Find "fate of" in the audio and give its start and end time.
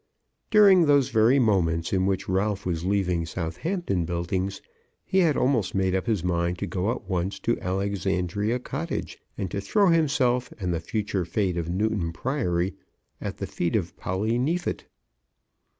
11.23-11.69